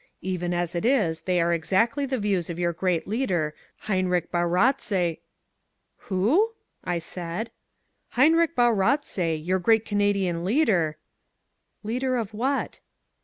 Even 0.23 0.51
as 0.51 0.73
it 0.73 0.83
is 0.83 1.21
they 1.29 1.39
are 1.39 1.53
exactly 1.53 2.07
the 2.07 2.17
views 2.17 2.49
of 2.49 2.57
your 2.57 2.73
great 2.73 3.07
leader 3.07 3.53
Heinrich 3.81 4.31
Bauratze" 4.31 5.19
"Who?" 6.09 6.53
I 6.83 6.97
said. 6.97 7.51
"Heinrich 8.17 8.55
Bauratze, 8.55 9.35
your 9.45 9.59
great 9.59 9.85
Canadian 9.85 10.43
leader" 10.43 10.97
"Leader 11.83 12.15
of 12.17 12.33
what?" 12.33 12.79